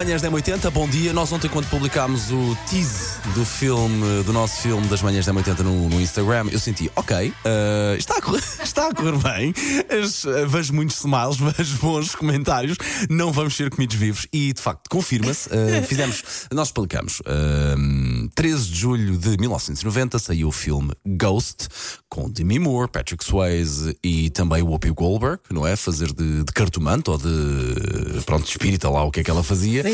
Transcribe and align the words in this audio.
Manhãs 0.00 0.22
da 0.22 0.30
80 0.30 0.70
bom 0.70 0.88
dia. 0.88 1.12
Nós 1.12 1.32
ontem, 1.32 1.48
quando 1.48 1.68
publicámos 1.68 2.30
o 2.30 2.56
tease 2.70 3.20
do 3.34 3.44
filme, 3.44 4.22
do 4.22 4.32
nosso 4.32 4.62
filme 4.62 4.86
das 4.86 5.02
Manhãs 5.02 5.26
da 5.26 5.34
80 5.34 5.64
no, 5.64 5.88
no 5.88 6.00
Instagram, 6.00 6.46
eu 6.52 6.60
senti, 6.60 6.88
ok, 6.94 7.30
uh, 7.30 7.96
está, 7.98 8.18
a 8.18 8.22
correr, 8.22 8.38
está 8.62 8.86
a 8.86 8.94
correr 8.94 9.18
bem. 9.18 9.52
As, 9.90 10.22
uh, 10.22 10.46
vejo 10.46 10.72
muitos 10.72 10.98
smiles, 10.98 11.36
vejo 11.58 11.78
bons 11.78 12.14
comentários. 12.14 12.76
Não 13.10 13.32
vamos 13.32 13.56
ser 13.56 13.70
comidos 13.70 13.96
vivos. 13.96 14.28
E 14.32 14.52
de 14.52 14.62
facto, 14.62 14.88
confirma-se. 14.88 15.48
Uh, 15.48 15.82
fizemos, 15.84 16.22
nós 16.52 16.68
explicamos. 16.68 17.20
13 18.36 18.68
de 18.68 18.78
julho 18.78 19.18
de 19.18 19.36
1990 19.36 20.16
saiu 20.20 20.46
o 20.46 20.52
filme 20.52 20.92
Ghost, 21.04 21.66
com 22.08 22.30
Demi 22.30 22.60
Moore, 22.60 22.88
Patrick 22.88 23.24
Swayze 23.24 23.98
e 24.04 24.30
também 24.30 24.62
o 24.62 24.66
Whoopi 24.66 24.90
Goldberg, 24.90 25.40
não 25.50 25.66
é? 25.66 25.74
Fazer 25.74 26.12
de, 26.12 26.44
de 26.44 26.52
cartomante 26.52 27.10
ou 27.10 27.18
de, 27.18 28.22
pronto, 28.24 28.44
de 28.44 28.50
espírita 28.50 28.88
lá, 28.88 29.02
o 29.02 29.10
que 29.10 29.18
é 29.18 29.24
que 29.24 29.30
ela 29.30 29.42
fazia. 29.42 29.87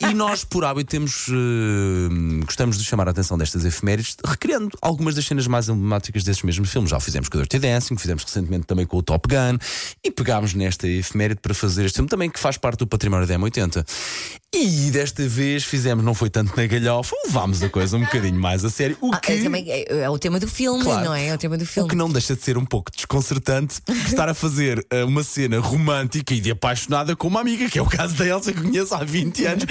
E 0.00 0.14
nós, 0.14 0.44
por 0.44 0.64
hábito, 0.64 0.90
temos. 0.90 1.28
Uh, 1.28 2.44
gostamos 2.44 2.78
de 2.78 2.84
chamar 2.84 3.08
a 3.08 3.10
atenção 3.10 3.38
destas 3.38 3.64
efemérides, 3.64 4.16
recriando 4.24 4.70
algumas 4.82 5.14
das 5.14 5.24
cenas 5.24 5.46
mais 5.46 5.68
emblemáticas 5.68 6.22
desses 6.24 6.42
mesmos 6.42 6.70
filmes. 6.70 6.90
Já 6.90 6.96
o 6.96 7.00
fizemos 7.00 7.28
com 7.28 7.38
o 7.38 7.40
Dirty 7.40 7.58
Dancing, 7.58 7.96
fizemos 7.96 8.22
recentemente 8.24 8.66
também 8.66 8.86
com 8.86 8.96
o 8.98 9.02
Top 9.02 9.28
Gun 9.28 9.58
e 10.04 10.10
pegámos 10.10 10.54
nesta 10.54 10.86
efeméride 10.88 11.40
para 11.40 11.54
fazer 11.54 11.84
este 11.86 11.96
filme 11.96 12.08
também 12.08 12.28
que 12.30 12.38
faz 12.38 12.56
parte 12.58 12.78
do 12.80 12.86
património 12.86 13.26
da 13.26 13.34
M80. 13.38 13.84
E 14.52 14.90
desta 14.90 15.26
vez 15.28 15.62
fizemos, 15.62 16.04
não 16.04 16.12
foi 16.12 16.28
tanto 16.28 16.56
na 16.56 16.66
galhofa, 16.66 17.14
levámos 17.24 17.62
a 17.62 17.68
coisa 17.68 17.96
um 17.96 18.00
bocadinho 18.00 18.38
mais 18.40 18.64
a 18.64 18.70
sério. 18.70 18.96
O 19.00 19.14
Ah, 19.14 19.18
que... 19.20 19.30
é, 19.32 19.42
também, 19.44 19.64
é, 19.70 20.00
é 20.00 20.10
o 20.10 20.18
tema 20.18 20.40
do 20.40 20.48
filme, 20.48 20.82
Claro. 20.82 21.04
não 21.04 21.14
é? 21.14 21.28
É 21.28 21.34
o 21.34 21.38
tema 21.38 21.56
do 21.56 21.62
O 21.62 21.66
filme. 21.66 21.88
que 21.88 21.94
não 21.94 22.10
deixa 22.10 22.34
de 22.34 22.42
ser 22.42 22.58
um 22.58 22.64
pouco 22.64 22.90
desconcertante 22.90 23.80
estar 24.06 24.28
a 24.28 24.34
fazer 24.34 24.84
eh, 24.90 25.04
uma 25.04 25.22
cena 25.22 25.60
romântica 25.60 26.34
e 26.34 26.40
de 26.40 26.50
apaixonada 26.50 27.14
com 27.14 27.28
uma 27.28 27.40
amiga, 27.40 27.70
que 27.70 27.78
é 27.78 27.82
o 27.82 27.86
caso 27.86 28.14
da 28.16 28.26
Elsa 28.26 28.52
que 28.52 28.60
conheço 28.60 28.92
há 28.92 29.04
20 29.04 29.29
anos, 29.38 29.64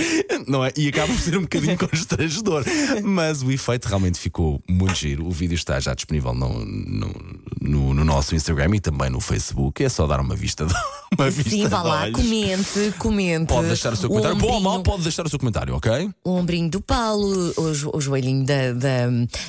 não 0.47 0.63
é? 0.65 0.71
E 0.77 0.87
acaba 0.89 1.07
por 1.13 1.19
ser 1.21 1.37
um 1.37 1.41
bocadinho 1.41 1.77
constrangedor. 1.79 2.63
Mas 3.03 3.41
o 3.43 3.51
efeito 3.51 3.85
realmente 3.87 4.19
ficou 4.19 4.61
muito 4.69 4.95
giro. 4.95 5.25
O 5.25 5.31
vídeo 5.31 5.55
está 5.55 5.79
já 5.79 5.93
disponível 5.93 6.33
no, 6.33 6.65
no, 6.65 7.15
no- 7.61 7.93
no 7.93 8.05
nosso 8.05 8.35
Instagram 8.35 8.75
e 8.75 8.79
também 8.79 9.09
no 9.09 9.19
Facebook. 9.19 9.83
É 9.83 9.89
só 9.89 10.07
dar 10.07 10.19
uma 10.19 10.35
vista 10.35 10.65
de, 10.65 10.73
uma 11.17 11.29
vista 11.29 11.49
Sim, 11.49 11.67
vá 11.67 11.81
lá, 11.81 12.11
comente, 12.11 12.93
comente. 12.97 13.47
Pode 13.47 13.67
deixar 13.67 13.93
o 13.93 13.95
seu 13.95 14.09
comentário. 14.09 14.37
Bom 14.37 14.53
ou 14.53 14.59
mau, 14.61 14.81
pode 14.83 15.03
deixar 15.03 15.25
o 15.25 15.29
seu 15.29 15.37
comentário, 15.39 15.75
ok? 15.75 16.09
O 16.23 16.31
ombrinho 16.31 16.69
do 16.69 16.81
Paulo, 16.81 17.53
o, 17.57 17.97
o 17.97 18.01
joelhinho 18.01 18.45
da, 18.45 18.73
da, 18.73 19.07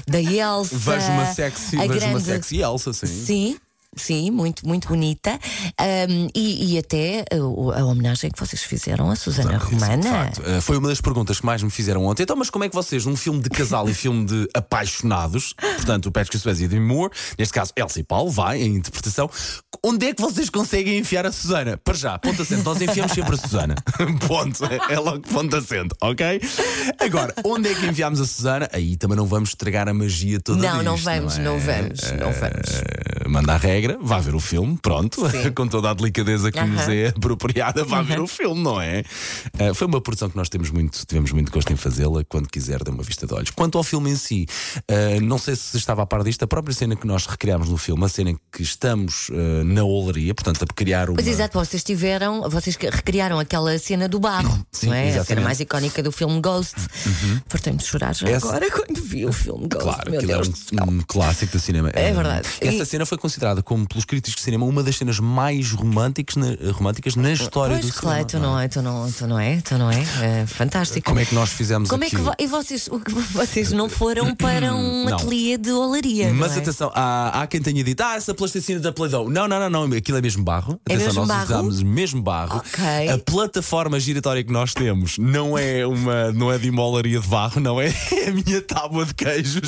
da 0.08 0.20
Elsa. 0.22 0.77
Vejo 0.77 1.11
uma 1.12 1.27
sexy, 1.27 1.77
vejo 1.77 1.84
uma 1.92 1.95
grande- 1.98 2.24
sexy 2.24 2.61
Elsa, 2.61 2.92
sim. 2.92 3.06
Sim. 3.06 3.56
Sim, 4.01 4.31
muito, 4.31 4.67
muito 4.67 4.89
bonita. 4.89 5.39
Ahm, 5.79 6.29
e, 6.34 6.75
e 6.75 6.79
até 6.79 7.25
uh, 7.34 7.73
a 7.73 7.84
homenagem 7.84 8.31
que 8.31 8.39
vocês 8.39 8.62
fizeram 8.62 9.11
à 9.11 9.17
Susana 9.17 9.57
Isso, 9.57 9.67
Romana. 9.67 10.03
facto. 10.03 10.39
Uh, 10.41 10.61
foi 10.62 10.79
uma 10.79 10.89
das 10.89 11.01
perguntas 11.01 11.41
que 11.41 11.47
mais 11.47 11.62
me 11.62 11.70
fizeram 11.70 12.05
ontem. 12.07 12.23
Então, 12.23 12.37
mas 12.37 12.51
como 12.51 12.65
é 12.65 12.69
que 12.69 12.75
vocês, 12.75 13.05
num 13.05 13.17
filme 13.17 13.41
de 13.41 13.51
casal 13.51 13.89
e 13.89 13.95
filme 13.95 14.25
de 14.25 14.48
apaixonados, 14.55 15.55
portanto, 15.77 16.07
o 16.07 16.12
Patrick 16.12 16.39
Swayze 16.39 16.65
e 16.65 16.69
Demi 16.69 16.87
Moore, 16.87 17.12
neste 17.39 17.53
caso 17.53 17.73
Elsa 17.77 18.01
e 18.01 18.03
Paulo, 18.03 18.31
vai 18.31 18.62
em 18.62 18.77
interpretação, 18.77 19.31
onde 19.83 20.07
é 20.07 20.14
que 20.14 20.20
vocês 20.20 20.48
conseguem 20.48 20.98
enfiar 20.98 21.27
a 21.27 21.33
Susana? 21.33 21.77
Para 21.77 21.95
já, 21.95 22.19
ponto 22.19 22.42
acento, 22.42 22.62
nós 22.64 22.81
enfiamos 22.81 23.12
sempre 23.12 23.35
a 23.35 23.39
Susana. 23.39 23.75
ponto. 24.27 24.64
É 24.89 24.98
logo 24.98 25.20
ponto 25.20 25.55
acento, 25.57 25.95
ok? 26.01 26.41
Agora, 26.98 27.35
onde 27.45 27.69
é 27.69 27.75
que 27.75 27.87
enfiamos 27.87 28.20
a 28.20 28.27
Susana? 28.27 28.69
Aí 28.73 28.97
também 28.97 29.17
não 29.17 29.27
vamos 29.27 29.51
estragar 29.51 29.89
a 29.89 29.95
magia 29.95 30.41
toda 30.41 30.61
Não, 30.61 30.83
não 30.83 30.95
disto, 30.95 31.05
vamos, 31.05 31.39
é? 31.39 31.42
não 31.42 31.59
vamos, 31.59 32.12
não 32.12 32.33
vamos. 32.33 32.70
Uh, 32.70 33.09
manda 33.31 33.55
a 33.55 33.56
regra, 33.56 33.98
vá 34.00 34.19
ver 34.19 34.34
o 34.34 34.41
filme, 34.41 34.78
pronto, 34.83 35.23
com 35.55 35.67
toda 35.67 35.91
a 35.91 35.95
delicadeza 35.95 36.50
que 36.50 36.59
Aham. 36.59 36.69
nos 36.69 36.89
é 36.89 37.09
apropriada, 37.09 37.84
vá 37.84 38.03
ver 38.03 38.20
o 38.20 38.27
filme, 38.27 38.62
não 38.62 38.81
é? 38.81 39.03
Uh, 39.59 39.75
foi 39.75 39.86
uma 39.86 40.00
produção 40.00 40.28
que 40.28 40.36
nós 40.36 40.48
temos 40.48 40.70
muito, 40.70 41.05
tivemos 41.06 41.33
muito 41.33 41.51
gosto 41.53 41.73
em 41.73 41.77
fazê-la, 41.77 42.23
quando 42.28 42.48
quiser, 42.48 42.83
dê 42.83 42.91
uma 42.91 43.03
vista 43.03 43.27
de 43.27 43.34
olhos. 43.34 43.51
Quanto 43.51 43.78
ao 43.78 43.84
filme 43.84 44.11
em 44.11 44.17
si, 44.17 44.47
uh, 44.91 45.20
não 45.23 45.39
sei 45.39 45.56
se 45.56 45.77
estava 45.77 46.03
a 46.03 46.06
par 46.06 46.23
disto, 46.25 46.42
a 46.42 46.47
própria 46.47 46.75
cena 46.75 46.97
que 46.97 47.06
nós 47.06 47.27
recriámos 47.27 47.69
no 47.69 47.77
filme, 47.77 48.05
a 48.05 48.08
cena 48.08 48.30
em 48.30 48.39
que 48.52 48.63
estamos 48.63 49.29
uh, 49.30 49.64
na 49.64 49.85
olaria, 49.85 50.35
portanto, 50.35 50.62
a 50.62 50.67
criar 50.74 51.08
uma. 51.08 51.17
Pois 51.17 51.27
exato, 51.27 51.58
vocês 51.58 51.83
tiveram, 51.85 52.48
vocês 52.51 52.77
recriaram 52.77 53.39
aquela 53.39 53.79
cena 53.79 54.08
do 54.08 54.18
barro, 54.18 54.64
Sim, 54.73 54.86
não 54.86 54.95
é? 54.95 54.98
A 54.98 55.02
cena 55.02 55.17
exatamente. 55.17 55.39
Uhum. 55.41 55.45
mais 55.45 55.61
icónica 55.61 56.02
do 56.02 56.11
filme 56.12 56.41
Ghost. 56.41 56.74
Fartei-me 57.48 57.79
de 57.79 57.85
chorar 57.85 58.14
já 58.14 58.29
Essa- 58.29 58.48
agora 58.48 58.70
quando 58.70 59.01
vi 59.02 59.24
o 59.27 59.33
filme 59.33 59.68
Ghost. 59.68 59.85
Claro, 59.85 60.11
Meu 60.11 60.20
aquilo 60.20 60.33
Deus 60.42 60.48
é 60.79 60.83
um, 60.85 60.95
um 60.95 61.01
clássico 61.07 61.52
do 61.52 61.61
cinema. 61.61 61.91
É 61.95 62.12
verdade. 62.12 62.48
Essa 62.61 62.83
E- 62.83 62.86
cena 62.86 63.07
foi 63.07 63.18
considerada, 63.20 63.63
como 63.63 63.86
pelos 63.86 64.05
críticos 64.05 64.36
de 64.36 64.42
cinema, 64.42 64.64
uma 64.67 64.83
das 64.83 64.97
cenas 64.97 65.19
mais 65.20 65.70
românticas 65.73 66.36
na, 66.36 66.47
românticas 66.73 67.14
na 67.17 67.33
história 67.33 67.79
Pois, 67.79 67.86
do 67.86 68.01
claro, 68.01 68.29
cinema. 68.29 68.29
então 68.29 68.41
não 68.41 68.58
é, 68.61 68.64
então 68.64 68.83
não, 68.83 69.08
então 69.08 69.29
não 69.29 69.39
é, 69.39 69.55
então 69.55 69.79
não 69.79 69.91
é. 69.91 70.01
É 70.23 70.47
fantástico. 70.47 71.07
Como 71.07 71.20
é 71.20 71.25
que 71.25 71.35
nós 71.35 71.51
fizemos 71.51 71.89
Como 71.89 72.03
é 72.05 72.09
que 72.11 72.17
aquilo? 72.17 72.33
e 72.39 72.47
vocês, 72.47 72.89
vocês 73.33 73.73
não 73.73 73.89
foram 73.89 74.35
para 74.35 74.75
um 74.75 75.05
Não. 75.05 75.14
ateliê 75.17 75.57
de 75.57 75.70
olaria? 75.70 76.33
Mas 76.33 76.57
é? 76.57 76.59
atenção, 76.61 76.91
há, 76.95 77.42
há 77.42 77.47
quem 77.47 77.61
tenha 77.61 77.85
dito, 77.85 78.01
ah, 78.03 78.14
essa 78.17 78.35
plasticina 78.35 78.80
da 78.80 78.92
Play-Doh. 78.92 79.29
Não, 79.30 79.47
não, 79.47 79.61
não, 79.69 79.86
não, 79.86 79.97
aquilo 79.97 80.19
é 80.19 80.23
mesmo 80.23 80.42
barro. 80.42 80.80
É 80.89 80.95
Atenção, 80.95 81.07
mesmo 81.07 81.20
nós 81.27 81.29
barro? 81.29 81.45
usámos 81.45 81.83
mesmo 81.83 82.23
barro. 82.23 82.57
Ok. 82.59 83.09
A 83.11 83.19
plataforma 83.19 84.01
giratória 84.01 84.42
que 84.42 84.53
nós 84.53 84.73
temos 84.75 85.19
não 85.19 85.57
é 85.59 85.86
uma, 85.86 86.33
não 86.33 86.51
é 86.53 86.59
de 86.59 86.70
uma 86.70 86.83
olaria 86.83 87.20
de 87.20 87.27
barro, 87.29 87.61
não 87.61 87.80
é? 87.80 87.91
É 88.20 88.29
a 88.29 88.33
minha 88.33 88.61
tábua 88.61 89.07
de 89.07 89.14
queijos 89.14 89.61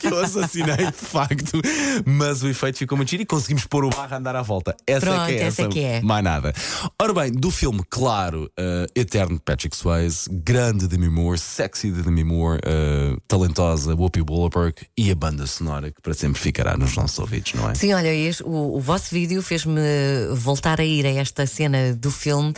que 0.00 0.06
eu 0.06 0.18
assassinei 0.18 0.76
de 0.76 0.92
facto. 0.92 1.60
Mas 2.04 2.42
o 2.42 2.48
efeito 2.48 2.78
ficou 2.78 2.93
muito 2.96 3.08
giro 3.10 3.22
e 3.22 3.26
conseguimos 3.26 3.64
pôr 3.66 3.84
o 3.84 3.90
barro 3.90 4.14
a 4.14 4.18
andar 4.18 4.36
à 4.36 4.42
volta. 4.42 4.74
Essa 4.86 5.00
Pronto, 5.06 5.22
é 5.22 5.26
que 5.26 5.32
é 5.32 5.42
essa 5.46 5.62
essa, 5.62 5.68
que 5.70 5.80
é. 5.80 6.00
mais 6.00 6.22
nada. 6.24 6.52
Ora 7.00 7.12
bem, 7.14 7.32
do 7.32 7.50
filme, 7.50 7.82
claro, 7.88 8.44
uh, 8.58 8.86
eterno 8.94 9.34
de 9.36 9.40
Patrick 9.42 9.76
Swayze, 9.76 10.28
grande 10.30 10.86
Demi 10.88 11.08
Moore, 11.08 11.38
sexy 11.38 11.90
de 11.90 12.02
Demi 12.02 12.24
Moore, 12.24 12.58
uh, 12.64 13.20
talentosa 13.28 13.94
Whoopi 13.94 14.20
Goldberg 14.20 14.74
e 14.96 15.10
a 15.10 15.14
banda 15.14 15.46
sonora 15.46 15.90
que 15.90 16.00
para 16.02 16.14
sempre 16.14 16.40
ficará 16.40 16.76
nos 16.76 16.94
nossos 16.96 17.18
ouvidos, 17.18 17.54
não 17.54 17.70
é? 17.70 17.74
Sim, 17.74 17.92
olha, 17.94 18.12
este- 18.14 18.42
o, 18.44 18.76
o 18.76 18.80
vosso 18.80 19.10
vídeo 19.14 19.42
fez-me 19.42 19.80
voltar 20.34 20.80
a 20.80 20.84
ir 20.84 21.06
a 21.06 21.10
esta 21.10 21.46
cena 21.46 21.94
do 21.94 22.10
filme 22.10 22.52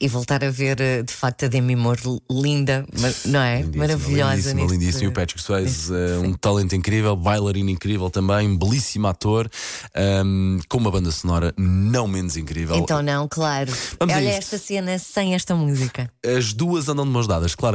e 0.00 0.08
voltar 0.08 0.44
a 0.44 0.50
ver 0.50 0.80
eh, 0.80 1.02
de 1.02 1.12
facto 1.12 1.44
a 1.44 1.48
Demi 1.48 1.76
Moore 1.76 2.00
linda, 2.30 2.84
mas- 3.00 3.24
não 3.24 3.40
é? 3.40 3.56
Lindíssima, 3.60 3.86
Maravilhosa. 3.86 4.30
Lindíssima, 4.34 4.60
neste- 4.62 4.72
lindíssima. 4.76 5.04
E 5.04 5.08
o 5.08 5.12
Patrick 5.12 5.42
Swayze, 5.42 5.92
uh, 5.92 6.20
um 6.22 6.32
talento 6.34 6.74
incrível, 6.74 7.14
bailarino 7.16 7.70
incrível 7.70 8.10
também, 8.10 8.56
belíssimo 8.56 9.06
ator, 9.06 9.48
um, 10.24 10.58
com 10.68 10.78
uma 10.78 10.90
banda 10.90 11.10
sonora 11.10 11.54
não 11.56 12.06
menos 12.06 12.36
incrível. 12.36 12.76
Então 12.76 13.02
não, 13.02 13.26
claro. 13.28 13.72
Vamos 13.98 14.14
olha 14.14 14.28
esta 14.28 14.58
cena 14.58 14.98
sem 14.98 15.34
esta 15.34 15.54
música. 15.54 16.10
As 16.24 16.52
duas 16.52 16.88
andam 16.88 17.04
de 17.04 17.10
mãos 17.10 17.26
dadas, 17.26 17.54
claramente. 17.54 17.70